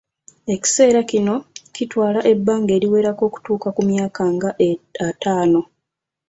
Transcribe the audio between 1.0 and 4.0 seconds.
kino kitwala ebbanga eriwerako okutuuka ku